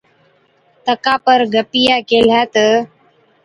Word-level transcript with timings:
تڪا 0.85 1.13
پر 1.25 1.39
گپِيئَي 1.53 1.97
ڪيهلَي 2.09 2.41
تہ، 2.53 2.65